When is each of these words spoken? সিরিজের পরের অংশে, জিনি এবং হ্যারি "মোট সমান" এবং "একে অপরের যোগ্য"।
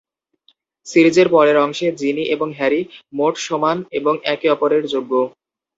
সিরিজের 0.87 1.27
পরের 1.29 1.57
অংশে, 1.57 1.87
জিনি 1.97 2.23
এবং 2.35 2.47
হ্যারি 2.57 2.81
"মোট 3.13 3.35
সমান" 3.39 3.77
এবং 3.91 4.13
"একে 4.25 4.47
অপরের 4.49 4.83
যোগ্য"। 4.87 5.13